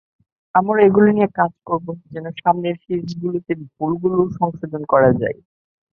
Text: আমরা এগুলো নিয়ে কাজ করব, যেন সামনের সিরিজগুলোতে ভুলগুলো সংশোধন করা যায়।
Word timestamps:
আমরা 0.55 0.79
এগুলো 0.83 1.07
নিয়ে 1.11 1.29
কাজ 1.39 1.51
করব, 1.67 1.85
যেন 2.13 2.25
সামনের 2.39 2.75
সিরিজগুলোতে 2.83 3.51
ভুলগুলো 3.71 4.17
সংশোধন 4.39 4.81
করা 4.91 5.09
যায়। 5.21 5.37